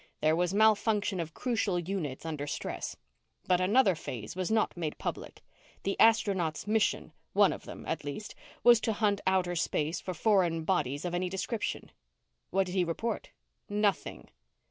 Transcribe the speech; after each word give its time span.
"There 0.19 0.35
was 0.35 0.51
malfunction 0.51 1.19
of 1.19 1.35
crucial 1.35 1.77
units 1.77 2.25
under 2.25 2.47
stress. 2.47 2.95
But 3.45 3.61
another 3.61 3.93
phase 3.93 4.35
was 4.35 4.49
not 4.49 4.75
made 4.75 4.97
public. 4.97 5.43
The 5.83 5.95
astronaut's 5.99 6.65
mission 6.65 7.13
one 7.33 7.53
of 7.53 7.65
them, 7.65 7.85
at 7.85 8.03
least 8.03 8.33
was 8.63 8.81
to 8.81 8.93
hunt 8.93 9.21
outer 9.27 9.55
space 9.55 10.01
for 10.01 10.15
foreign 10.15 10.63
bodies 10.63 11.05
of 11.05 11.13
any 11.13 11.29
description." 11.29 11.91
"What 12.49 12.65
did 12.65 12.73
he 12.73 12.83
report?" 12.83 13.29
"Nothing." 13.69 14.29